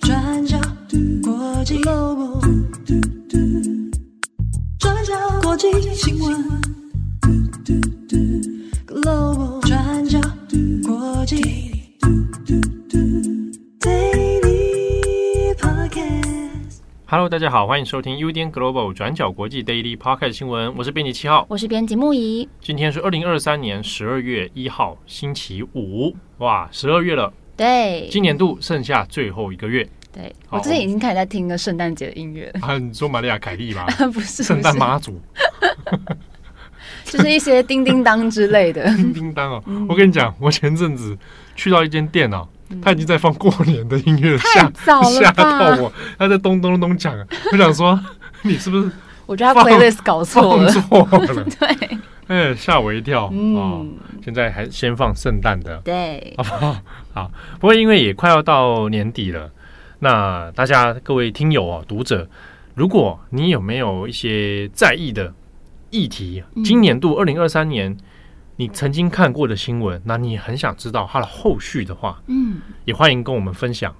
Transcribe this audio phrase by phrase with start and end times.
[0.00, 0.58] 转角
[1.22, 2.40] 国际 Global，
[4.78, 5.12] 转角
[5.42, 6.44] 国际新闻
[8.86, 10.18] Global，转角
[10.86, 11.36] 国际
[13.80, 16.78] Daily Podcast。
[17.04, 22.48] Hello，大家好，欢迎收听 UDN Global 转角国际 Daily Podcast 新闻，我是编辑七号，我是编辑木仪。
[22.62, 27.30] 今天是二零二三年十二月一号，星期五，哇，十二月了。
[27.58, 29.86] 对，今年度剩下最后一个月。
[30.12, 32.66] 对，我最近已经开始在听个圣诞节的音乐了。
[32.66, 33.84] 啊，你说玛利亚凯莉吗？
[34.14, 35.20] 不是，圣诞妈祖，
[37.04, 38.86] 就是一些叮叮当之类的。
[38.94, 41.18] 叮叮当哦，我跟你讲，我前阵子
[41.56, 42.46] 去到一间店哦，
[42.80, 44.70] 他已经在放过年的音乐，吓
[45.02, 47.12] 吓到我，他在咚咚咚讲，
[47.52, 47.98] 我想说
[48.42, 48.90] 你是不是？
[49.26, 51.97] 我觉得他 playlist 搞错了，错了， 对。
[52.28, 53.30] 哎，吓我一跳！
[53.32, 53.86] 嗯、哦，
[54.22, 56.76] 现在还先放圣诞的，对，好不好？
[57.14, 59.50] 好，不过因为也快要到年底了，
[60.00, 62.28] 那大家各位听友啊、读者，
[62.74, 65.32] 如果你有没有一些在意的
[65.88, 67.96] 议题，嗯、今年度二零二三年
[68.56, 73.90] 你曾经看过的新闻，那你很想知道它的后续的话，嗯，也欢迎跟我们分享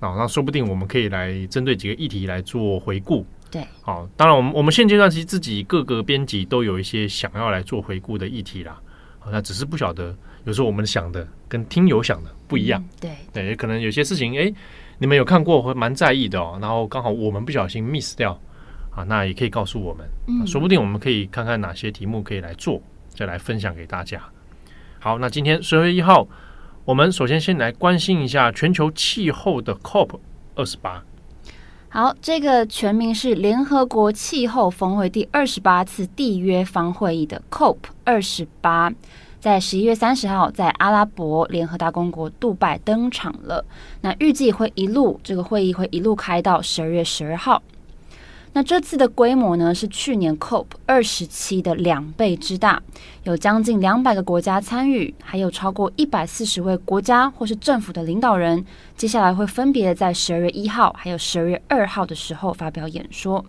[0.00, 3.24] 啊，那说不定我们可以来针对几个议题来做回顾。
[3.50, 8.78] 对，好，当然，我们我们现阶段其实自己各个编辑都有一些想要来做回顾的议题啦，
[9.18, 13.10] 好，那只是不晓得，有时候我们想的跟听友想的不一样，嗯、对。
[13.32, 14.52] 对，可能有些事情，哎，
[14.98, 18.38] 你们有看过会蛮在意的哦，然后刚好我们不小心 miss 掉，
[18.90, 24.20] 啊，那也可以告诉我们，嗯，说不定我们可以看看哪些题目可以来做，再来分享给大家。
[24.98, 26.26] 好，那今天十二月一号，
[26.84, 30.18] 我们首先先来关心一下全球气候的 COP
[30.56, 31.02] 二十八。
[31.96, 38.92] 好，这个全名是联合国气候峰会第二十八次缔约方会议的 COP 二十八，
[39.40, 43.64] 在十一月三十号在阿拉伯联合大公国杜拜登场了。
[44.02, 47.62] 那预计会一路这个会议会一路开到十二月十二号。
[48.56, 52.82] 那这次的规模呢，是去年 COP 二十七的两倍之大，
[53.24, 58.64] 有将近两百个国家参与，还有超过一百四十位国家或是政府的领导人，
[58.96, 63.44] 接下来会分别在十二月一号还有十二月二号的时候发表演说。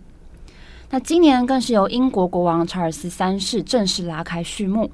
[0.90, 4.90] 那今年更是由英国国王查尔斯三世正式拉开序幕。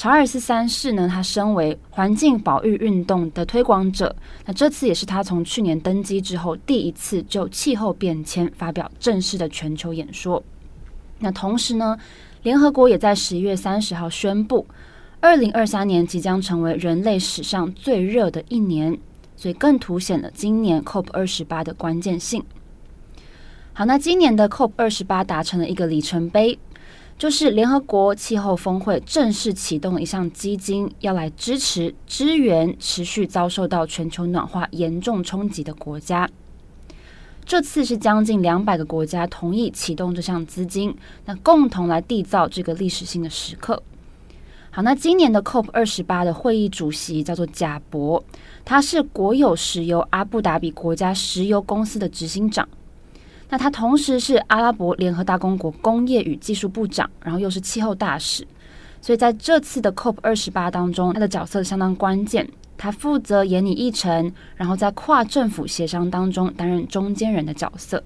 [0.00, 4.16] 查尔斯三世呢，他身为环境保育运动的推广者，
[4.46, 10.42] 那这次也是他从去年登基之后第一次就气候变迁发表正式的全球演说。
[11.18, 11.98] 那同时呢，
[12.42, 14.66] 联合国也在十一月三十号宣布，
[15.20, 18.98] 二零二三年即将成为人类史上最热的一年，
[19.36, 22.42] 所以更凸显了今年 COP 二十八的关键性。
[23.74, 26.58] 好，那今年的 COP 二十八达成了一个里程碑。
[27.20, 36.26] 就是联合国气候峰会正式启动一项基金，要来支持支援持续遭受到全球暖化严重冲击的国家。
[37.44, 43.82] 这次是将近两百个国家同意启动这项资金，那共同来缔造这个历史性的时刻。
[44.70, 48.24] 好，那今年的 COP 二十八的会议主席叫做贾博，
[48.64, 52.66] 他是国有石油阿布达比国家石油公司的执行长。
[53.50, 58.46] 那他同时是阿拉伯联合大公国工业与技术部长，然后又是气候大使，
[59.02, 62.48] 所以在这次的 COP 二十八当中，他的角色相当关键。
[62.78, 68.02] 他负责研拟议程，然后在跨政府协商当中担任中间人的角色。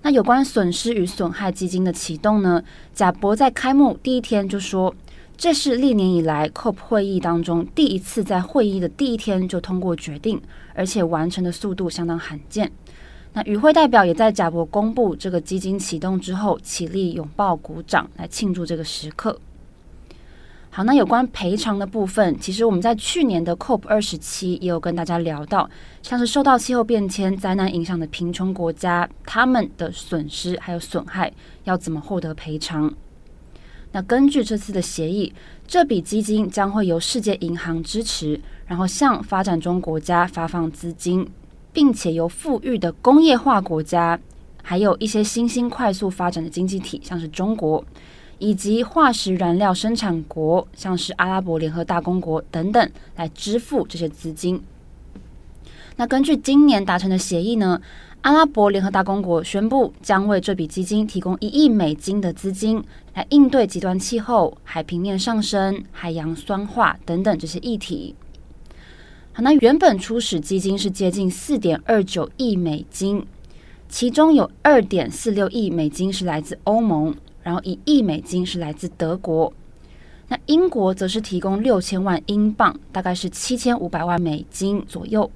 [0.00, 2.62] 那有关损失与损害基金的启动呢？
[2.94, 4.94] 贾伯在开幕第一天就说，
[5.36, 10.40] 这是历年以来 COP 会议当中第一次在会议的第一天就通过决定，
[10.74, 12.70] 而且完成的速度相当罕见。
[13.36, 19.38] 那与会代表也在贾伯公布这个基金启动之后，起立拥抱鼓掌来庆祝这个时刻。
[20.70, 25.68] 好，那有关赔偿的部分，其实我们在去年的 COP 二十七也有跟大家聊到，
[26.00, 31.30] 像是受到气候变迁灾难影响的贫穷国家，他们的损失还有损害
[31.64, 32.90] 要怎么获得赔偿？
[33.92, 35.30] 那根据这次的协议，
[35.66, 41.28] 这笔基金将会由世界银行支持，然后向发展中国家发放资金。
[41.76, 44.18] 并且由富裕的工业化国家，
[44.62, 47.84] 还有一些新兴快速发展的经济体，像是中国，
[48.38, 54.58] 以及化石燃料生产国，像是阿拉伯联合大公国等等，来支付这些资金。
[55.96, 57.78] 那根据今年达成的协议呢，
[58.22, 62.82] 阿拉伯联合大公国宣布将为这笔基金提供一亿美金的资金，
[63.12, 68.14] 来应对极端气候、海平面上升、海洋酸化等等这些议题。
[69.36, 73.22] 好，那原本初始基金是接近四点二九亿美金，
[73.86, 79.52] 其中有二点四六亿美金是来自欧盟，然后一亿美金是来自德国。
[80.28, 85.30] 那英国则是提供六千万英镑，大概是七千五百万美金左右。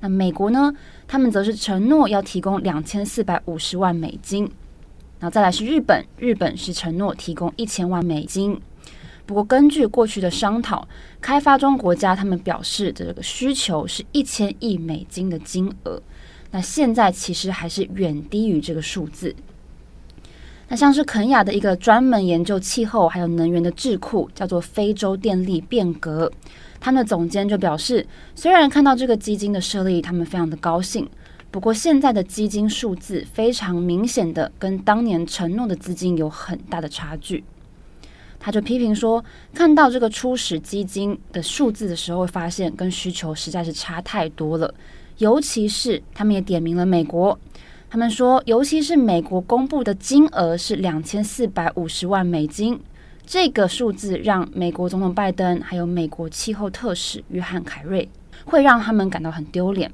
[0.00, 0.74] 那美国呢？
[1.06, 4.42] 他们则是承诺要提供两千四百五十万美金。
[5.20, 8.60] 然后再来是日本，日本是承诺提供一千万美金。
[9.30, 10.88] 不过根据过去的商讨，
[11.20, 16.02] 开发中国家他们表示的这个需求是一千亿美金的金额。
[16.50, 19.32] 那现在其实还是远低于这个数字。
[20.66, 26.28] 那像是肯亚的一个专门研究气候还有能源的智库，叫做非洲电力变革。
[26.80, 28.04] 他们的总监就表示，
[28.34, 31.08] 虽然看到这个基金的设立，他们非常的高兴，
[31.52, 37.44] 不过现在的基金数字非常明显的跟当年承诺的资金有很大的差距。
[38.40, 39.22] 他就批评说，
[39.54, 44.74] 看到这个初始基金的数字的时候，发现跟需求实在是差太多了，
[45.18, 47.38] 尤其是他们也点名了美国。
[47.90, 52.80] 他们说，尤其是美国公布的金额是两千四百五十万美金，
[53.26, 58.08] 这个数字让美国总统拜登还有美国气候特使约翰凯瑞
[58.46, 59.92] 会让他们感到很丢脸。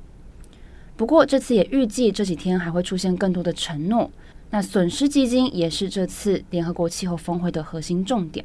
[0.94, 4.10] 不过这次也预计这几天还会出现更多的承诺。
[4.56, 8.42] 那损失基金也是这次联合国气候峰会的核心重点。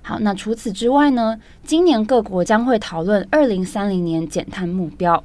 [0.00, 5.22] 好，那除此之外呢，今年各国将会讨论二零三零年减碳目标。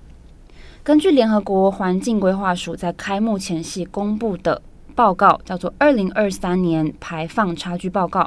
[0.83, 4.61] 根据联合国环境规划署在开幕前夕公布的
[4.95, 8.19] 报告，叫做《二零二三年排放差距报告》。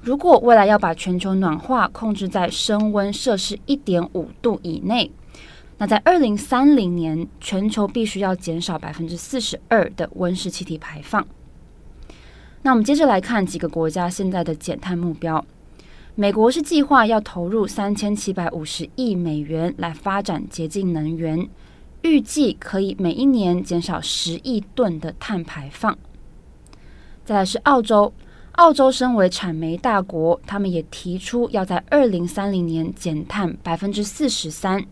[0.00, 5.10] 如果未来要把全球暖化控制在升温摄氏一点五度以内，
[5.84, 11.22] 那在二零三零年，全球必须要减少百分之四十二的温室气体排放。
[12.62, 15.44] 那我们接着来看几个国家现在的减碳目标。
[16.14, 21.46] 美国是计划要投入三千七百五十亿美元来发展洁净能源。
[22.00, 25.98] 预计可以每一年减少十亿吨的碳排放。
[27.26, 28.10] 再来是澳洲，
[28.52, 34.82] 澳洲身为产煤大国，他们也提出要在二零三零年减碳百分之四十三。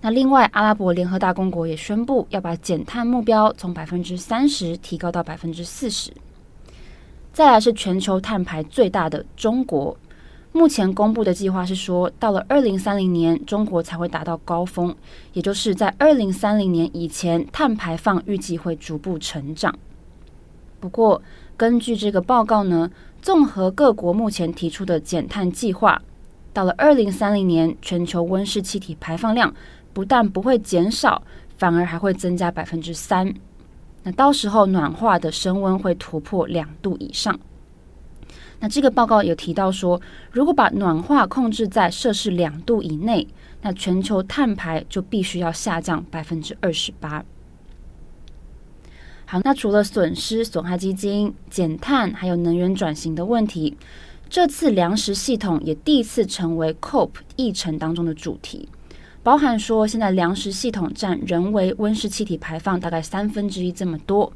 [0.00, 6.12] 那另外，阿拉伯联合大公国也宣布要把减碳目标从百分之三十提高到百分之四十。
[7.32, 9.96] 再来是全球碳排最大的中国。
[10.52, 14.94] 目前公布的计划是说，到了二零三零年，中国才会达到高峰，
[15.32, 19.72] 也就是在二零三零年以前，碳排放预计会逐步成长。
[20.80, 21.20] 不过，
[21.56, 22.90] 根据这个报告呢，
[23.20, 26.00] 综合各国目前提出的减碳计划，
[26.52, 29.54] 到了二零三零年，全球温室气体排放量
[29.92, 31.22] 不但不会减少，
[31.56, 33.34] 反而还会增加百分之三。
[34.02, 37.38] 那到时候暖化的升温会突破两度以上。
[38.60, 40.00] 那这个报告有提到说，
[40.32, 43.26] 如果把暖化控制在摄氏两度以内，
[43.62, 47.24] 那全球碳排就必须要下降百分之二十八。
[49.26, 53.76] 好，那除了损失损害基金、减碳还有能源转型的问题，
[54.28, 58.68] 这次粮食系统也第一次成为 COP 议程当中的主题，
[59.28, 64.32] 包含说现在粮食系统占人为温室气体排放大概三分之一这么多。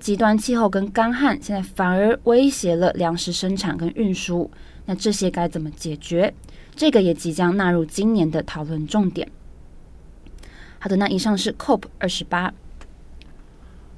[0.00, 4.50] 极端气候跟干旱现在反而威胁了粮食生产跟运输，
[4.86, 6.32] 那这些该怎么解决？
[6.74, 9.28] 这个也即将纳入今年的讨论重点。
[10.78, 12.50] 好的，那以上是 COP 二十八。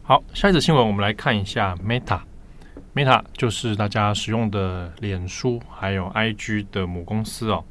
[0.03, 2.19] 好，下一则新闻我们来看一下 Meta。
[2.97, 7.63] Meta 就是大家使用的脸书还有 IG 的母公司哦。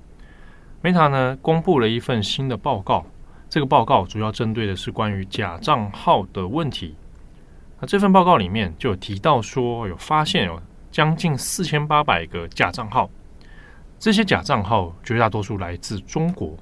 [0.86, 3.04] Meta 呢公布了一份新的报告，
[3.50, 6.96] 这个报告主要针对的是关于假账号的问题。
[7.80, 10.62] 那这份报告里面就有提到说，有发现有
[10.92, 13.10] 将近四千八百个假账号，
[13.98, 16.56] 这些假账号绝大多数来自中国。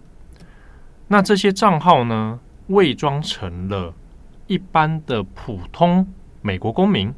[1.10, 3.94] 那这些账号呢，伪装成了
[4.48, 6.08] 一般的普通
[6.42, 7.14] 美国公民，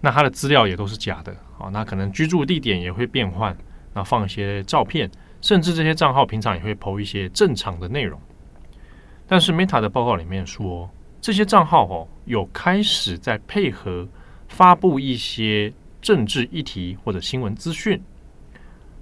[0.00, 1.68] 那他的资料也都是假的啊。
[1.72, 3.56] 那可能居住地点也会变换，
[3.94, 5.08] 那放一些照片，
[5.46, 8.20] 甚至这些账号平常也会 po 一些正常的内容。
[9.28, 14.08] 但是 Meta 的报告里面说，这些账号哦，有开始在配合
[14.48, 15.72] 发布一些
[16.02, 18.02] 政治议题或者新闻资讯。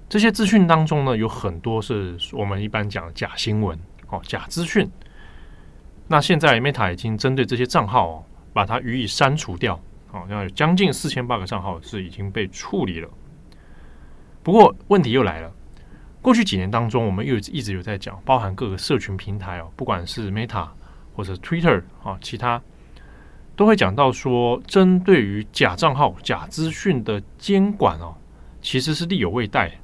[0.07, 3.75] 这些资讯当中呢，有很多是我们一般讲的假新闻
[4.09, 4.87] 哦，假资讯。
[6.07, 8.23] 那现在 Meta 已经针对这些账号哦，
[8.53, 9.81] 把它予以删除掉。
[10.11, 13.09] 哦，那有将近四千八个账号是已经被处理了。
[14.43, 15.51] 不过问题又来了，
[16.25, 20.67] 过去几年当中，我们又一直有在讲，包含各个社群平台哦，不管是 Meta。
[21.13, 22.61] 或者 Twitter 啊，其他
[23.55, 28.13] 都会讲到说，针对于假账号、假资讯的监管哦，
[28.61, 29.79] 其实是力有未逮，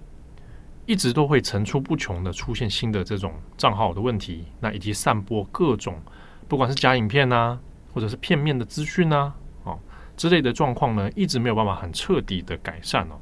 [0.85, 6.01] 一直都会层出不穷的出现新的这种账号的问题，那以及散播各种
[6.49, 7.57] 不管是假影片呐，
[7.93, 9.31] 或者是片面的资讯呐，
[9.63, 9.79] 哦
[10.17, 13.15] 之类的状况呢，一直没有办法很彻底的改善哦。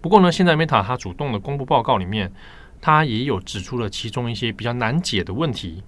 [0.00, 2.32] 不过呢，现在 Meta 它主动的公布报告里面，
[2.80, 5.82] 它也有指出了其中一些比较难解的问题。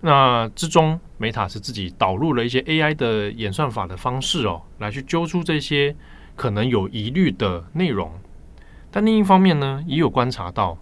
[0.00, 5.96] 那之中，Meta 是自己导入了一些 AI 的演算法的方式哦，来去揪出这些
[6.36, 8.12] 可能有疑虑的内容。
[8.90, 10.76] 但另一方面呢，也有观察到，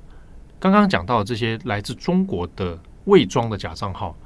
[0.58, 4.16] 刚刚讲到的这些来自中国的伪装的假账号，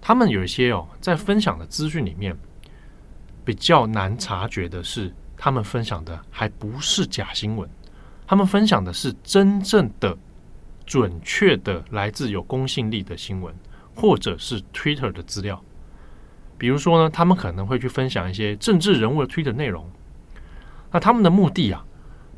[0.00, 2.36] 他们有一些哦，在分享的资讯里面
[3.44, 7.68] 比较难察觉的是，他们分享的还不是假新闻，
[8.26, 10.16] 他们分享的是真正的、
[10.84, 13.54] 准确的来自有公信力的新闻。
[13.98, 15.58] 或者是 Twitter 的资料，
[16.58, 19.90] 比如说呢，他们可能会去分享一些政治人物的 Twitter 内容。
[20.92, 21.82] 那他们的目的啊，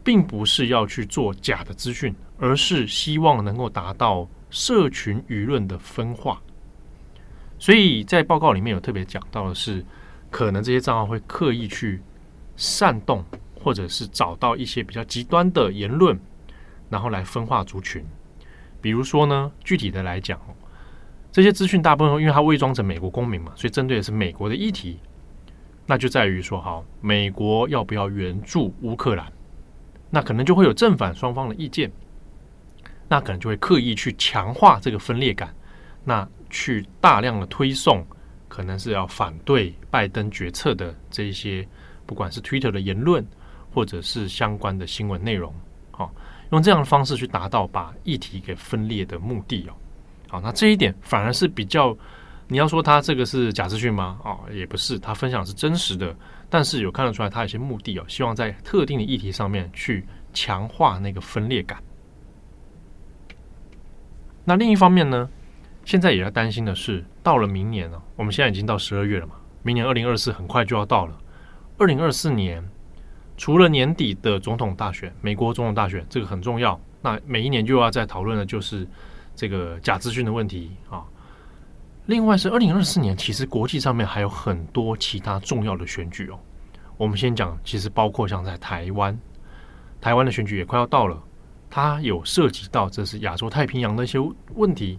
[0.04, 6.40] 并不是要去做假的资讯，而是希望能够达到社群舆论的分化。
[7.58, 9.84] 所以在报告里面有特别讲到的是，
[10.30, 12.00] 可能这些账号会刻意去
[12.58, 13.24] 煽动，
[13.58, 16.20] 或者是找到一些比较极端的言论，
[16.90, 18.04] 然后来分化族群。
[18.82, 20.38] 比如说呢，具体的来讲。
[21.30, 24.98] 这些资讯大部分因为它伪装成美国公民嘛，所以针对的是美国的议题，
[25.86, 29.30] 那就在于说，好，美国要不要援助乌克兰？
[30.10, 31.92] 那可能就会有正反双方的意见，
[33.08, 35.54] 那可能就会刻意去强化这个分裂感，
[36.02, 38.04] 那去大量的推送
[38.48, 41.68] 可能是要反对拜登决策的这些，
[42.08, 43.24] 不管是 Twitter 的言论
[43.70, 45.54] 或者是相关的新闻内容，
[45.90, 46.10] 好，
[46.52, 49.74] 用这样的方式去达到把议题给分裂的目的哦。
[50.30, 51.94] 好，那这一点反而是比较，
[52.46, 54.18] 你要说他这个是假资讯吗？
[54.24, 56.16] 哦，也不是，他分享是真实的，
[56.48, 61.78] 但是有看得出来他有些目的哦，希望在特定的议题上面去强化那个分裂感。
[64.46, 65.28] 那另一方面呢，
[65.84, 71.14] 现在也要担心的是，到了明年呢，我们现在已经到十二月了嘛，明年二零二四很快就要到了。
[71.78, 72.62] 二零二四年
[73.36, 78.86] 除了年底的总统大选，美国总统大选这个很重要，那每一年就要再讨论的就是。
[79.40, 81.04] 这个假资讯的问题啊，
[82.06, 86.36] 另外是二零二四年，其实国际上面还有很多其他重要的选举哦。
[86.96, 89.16] 我们先讲，其实包括像在台湾，
[90.00, 91.22] 台湾的选举也快要到了，
[91.70, 94.18] 它有涉及到这是亚洲太平洋的一些
[94.56, 94.98] 问题。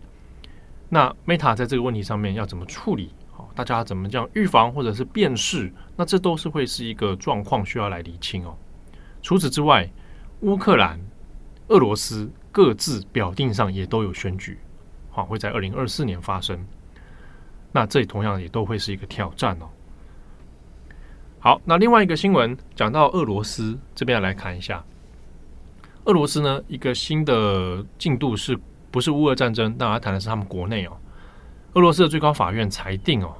[0.87, 3.13] 那 Meta 在这个问题上面要怎么处理？
[3.55, 5.71] 大家怎么这样预防或者是辨识？
[5.95, 8.55] 那这都是会是一个状况需要来厘清哦。
[9.21, 9.89] 除此之外，
[10.41, 10.99] 乌克兰、
[11.67, 12.31] 俄罗斯。
[12.51, 14.57] 各自表定上也都有选举，
[15.11, 16.59] 好，会在二零二四年发生。
[17.71, 19.69] 那这同样也都会是一个挑战哦。
[21.39, 24.83] 好，那另外一个新闻讲到俄罗斯这边来看一下，
[26.05, 29.77] 俄罗斯呢，一个新的进度是不是乌俄战争？
[29.77, 30.97] 当然谈的是他们国内哦。
[31.73, 33.35] 俄罗斯的最高法院裁定哦，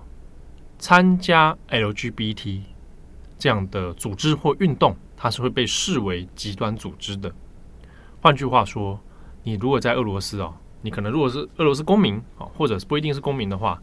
[0.78, 2.62] 参加 LGBT
[3.40, 7.34] 这样的组织或运动，它是会被视为极端组织的。
[8.22, 9.00] 换句话说，
[9.44, 13.82] 你如果在俄罗斯哦，你可能如果是俄罗斯公民啊，或者是不一定是公民的话，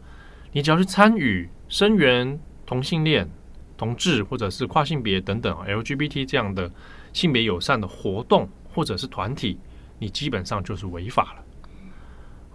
[0.53, 3.29] 你只要去参与声援同性恋、
[3.75, 6.71] 同志或者是跨性别等等 LGBT 这样的
[7.11, 9.59] 性别友善的活动或者是团体，
[9.99, 11.43] 你基本上就是违法了。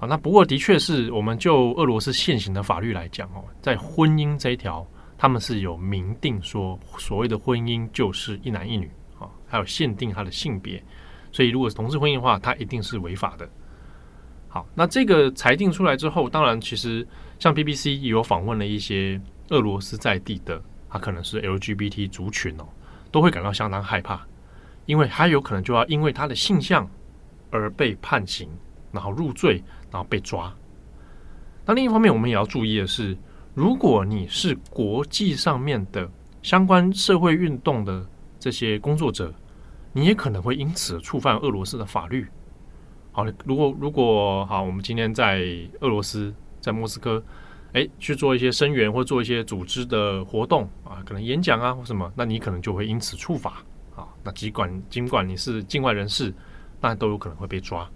[0.03, 4.85] 啊，那不过的确是我们就俄罗斯现行的法律来讲哦，在婚姻这一条，
[5.17, 8.91] 他们是有明定说，所谓的婚姻就是一男一女
[9.21, 10.83] 啊，还有限定他的性别。
[11.31, 13.49] 所以，如果是同志婚姻的话，它一定是违法的。
[14.49, 17.07] 好，那这个裁定出来之后，当然，其实
[17.39, 22.67] 像 BBC 也有访问了一些俄罗斯在地的，他可能是 LGBT 族群哦，
[23.13, 24.21] 都会感到相当害怕，
[24.87, 26.91] 因为他有可能就要因为他的性向
[27.51, 28.47] 而被判刑，
[28.91, 29.63] 然后入罪，
[29.93, 30.53] 然后被抓。
[31.65, 33.17] 那另一方面，我们也要注意的是，
[33.55, 36.11] 如果你是国际上面的
[36.43, 38.05] 相关社会运动的
[38.41, 39.33] 这些工作者。
[39.95, 42.27] 你也可能会因此触犯俄罗斯的法律。
[43.11, 45.45] 好，如果如果好，我们今天在
[45.81, 47.23] 俄罗斯，在莫斯科，
[47.75, 53.63] 哎，去做一些声援或做一些组织的活动啊，可能演讲啊或什么，那你可能就会因此触法
[53.95, 54.09] 啊。
[54.25, 56.33] 那尽管尽管你是境外人士，
[56.81, 57.87] 那都有可能会被抓。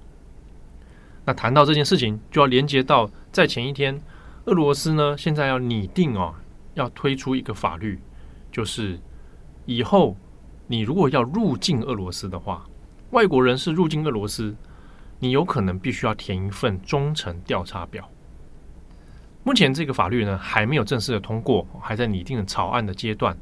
[1.26, 4.00] 那谈到这件事情，就要连接到在前一天，
[4.46, 6.34] 俄罗斯呢现在要拟定哦，
[6.72, 8.00] 要推出一个法律，
[8.50, 8.98] 就是
[9.66, 10.16] 以后。
[10.68, 12.66] 你如果要入境俄罗斯的话，
[13.10, 14.52] 外国人是入境俄罗斯，
[15.20, 18.10] 你有可能必须要填一份忠诚调查表。
[19.44, 23.38] 目前这个法律呢还没有正式的通过，还在拟定的草案的阶段，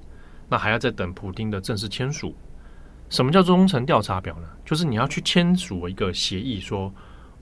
[0.51, 2.37] 那还要再等普丁的正式签署。
[3.09, 4.49] 什么叫忠诚调查表呢？
[4.63, 6.93] 就是你要去签署一个协议，说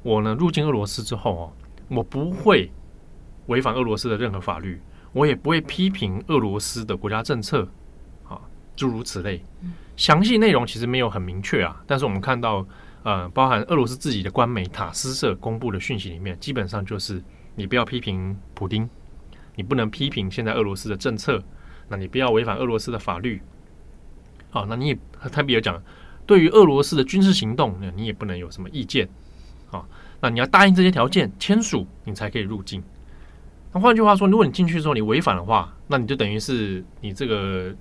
[0.03, 1.53] 我呢入境俄罗斯之后哦，
[1.89, 2.71] 我不会
[3.47, 4.81] 违反俄罗斯的任何法律，
[5.13, 7.69] 我也不会批评俄罗斯的国家政策。
[8.75, 9.45] 诸如此类，
[9.97, 12.67] 详细内容其实没有很明确啊，但是我们看到，
[13.03, 17.23] 呃，包含俄罗斯自己的官媒塔斯社公布的讯息里面，基本上就是
[17.55, 18.89] 你不要批评普丁，
[19.57, 21.45] 你不能批评现在俄罗斯的政策，
[21.89, 23.43] 那你不要违反俄罗斯的法律。
[24.49, 24.99] 好，那你也
[25.31, 25.81] 特别讲，
[26.25, 29.07] 对于俄罗斯的军事行动，那你也不能有什么意见。
[29.73, 29.85] 啊，
[30.21, 32.81] 那你要答应这些条件，签署你才可以入境。
[33.73, 37.75] 那换句话说，如果你进去之后你违反的话，那你就等于是你这个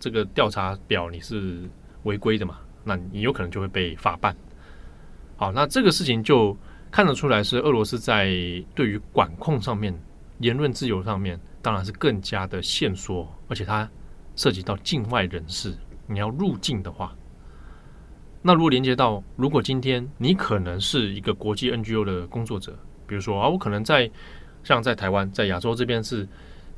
[0.00, 1.68] 这个调查表你是
[2.02, 2.58] 违规的嘛？
[2.82, 4.34] 那你有可能就会被法办。
[5.36, 6.56] 好，那这个事情就
[6.90, 8.26] 看得出来是俄罗斯在
[8.74, 9.94] 对于管控上面、
[10.38, 13.88] 言论自由上面，当然是更加的限缩，而且它
[14.34, 15.74] 涉及到境外人士，
[16.06, 17.14] 你要入境的话，
[18.48, 22.74] 那如果连接到，如果今天你可能是一个国际 NGO 的工作者，
[23.06, 24.10] 比如说啊，我可能在。
[24.64, 26.28] 像在台湾，在亚洲这边是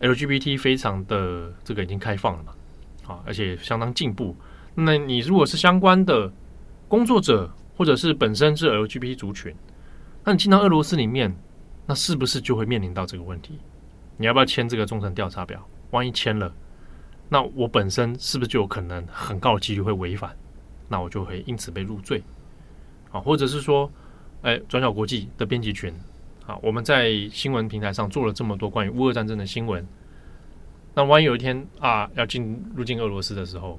[0.01, 2.53] LGBT 非常的这个已经开放了嘛，
[3.07, 4.37] 啊，而且相当进步。
[4.75, 6.31] 那你如果是相关的
[6.87, 9.53] 工作者，或者是本身是 LGBT 族群，
[10.23, 11.35] 那你进到俄罗斯里面，
[11.87, 13.59] 那是不是就会面临到这个问题？
[14.17, 15.67] 你要不要签这个忠诚调查表？
[15.91, 16.53] 万一签了，
[17.29, 20.37] 那我本身是不是就有可能很高的几率会违反？
[20.91, 22.23] 那我就会因此被入罪
[23.11, 23.91] 啊，或者是说，
[24.43, 25.91] 哎，转角国际的编辑群。
[26.47, 29.87] 啊，我们在新闻平台上做了这么多关于乌俄战争的新闻，
[30.95, 33.79] 那万一有一天啊要进入境俄罗斯的时候，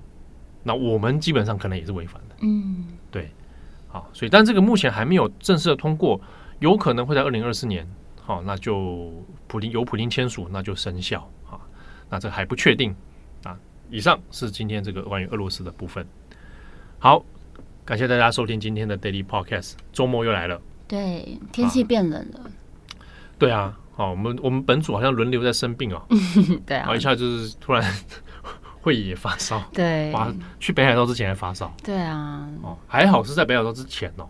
[0.64, 2.36] 那我们基本上可能也是违反的。
[2.42, 3.30] 嗯，对，
[3.90, 6.22] 好，所以但这个目前还没有正式的通过，
[6.60, 7.86] 有可能会在二零二四年，
[8.22, 9.12] 好，那就
[9.48, 11.60] 普丁由普丁签署，那就生效啊，
[12.10, 12.96] 那这还不确定
[13.44, 13.60] 啊。
[13.90, 16.08] 以上是今天这个关于俄罗斯的部分。
[17.04, 17.26] 好，
[17.84, 20.62] 感谢大家收听今天的 Daily Podcast，周末又来了。
[20.88, 22.42] 对，天气变冷了。
[22.42, 22.46] 啊
[23.40, 26.00] 对啊，哦，我们我们本组好像轮流在生病哦。
[26.64, 27.84] 对啊，然后一下就是突然
[28.82, 29.60] 会也发烧。
[29.74, 30.14] 对，
[30.60, 31.74] 去北海道之前还发烧。
[31.84, 34.30] 对啊，哦，还好是在北海道之前哦。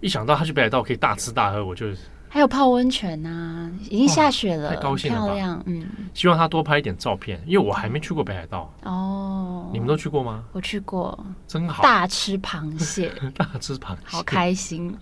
[0.00, 1.88] 一想到他去北海道可以大吃大喝，我就
[2.34, 5.62] 还有泡温泉呐，已经下雪了，太高兴了，漂亮。
[5.66, 8.74] 嗯，希望他多拍一点照片，因为我还没去过北海道。
[8.82, 10.42] 哦，你们都去过吗？
[10.50, 11.16] 我去过，
[11.46, 14.92] 真好，大吃螃蟹， 大吃螃蟹，好开心，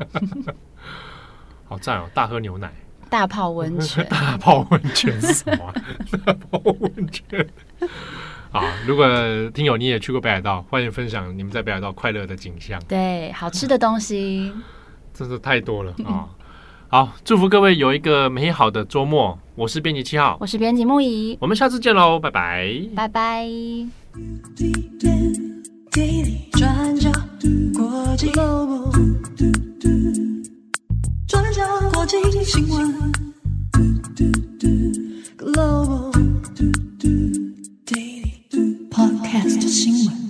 [1.66, 2.71] 好赞哦，大喝牛奶。
[3.09, 5.73] 大泡温泉， 大泡温泉是什么？
[6.27, 7.49] 大泡温泉。
[8.51, 9.07] 啊，如果
[9.55, 12.79] 听友你也去过北海道，欢迎分享你们在北海道快乐的景象。
[12.87, 14.53] 对，好吃的东西
[15.14, 16.29] 真是太多了啊！
[16.92, 19.38] 好，祝福各位有一个美好的周末。
[19.55, 23.48] 我是编辑七号，我是编辑木仪，我们下次见喽，拜拜，拜拜。
[38.90, 40.21] Podcast 新闻。